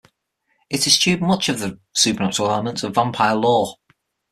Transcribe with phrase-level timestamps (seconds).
[0.67, 3.75] It eschewed much of the supernatural elements of vampire lore.